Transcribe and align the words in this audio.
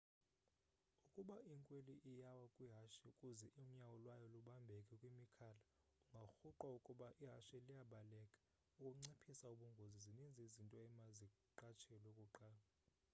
ukuba 1.05 1.35
inkweli 1.51 1.95
iyawa 2.11 2.45
kwihashe 2.55 3.05
kuze 3.19 3.47
unyawo 3.61 3.95
lwayo 4.03 4.27
lubambeke 4.33 4.93
kwimikhala, 5.01 5.63
ingarhuqwa 6.03 6.67
ukuba 6.77 7.07
ihashe 7.23 7.55
liyabaleka.ukunciphisa 7.65 9.45
ubungozi 9.53 9.97
zininzi 10.05 10.39
izinto 10.47 10.77
emaziqatshelwe 10.87 12.11
kuqala 12.19 12.63